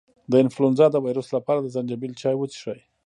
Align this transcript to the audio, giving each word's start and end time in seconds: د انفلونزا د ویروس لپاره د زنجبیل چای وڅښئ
د 0.31 0.33
انفلونزا 0.43 0.85
د 0.91 0.95
ویروس 1.05 1.27
لپاره 1.37 1.59
د 1.61 1.67
زنجبیل 1.75 2.13
چای 2.21 2.35
وڅښئ 2.37 2.79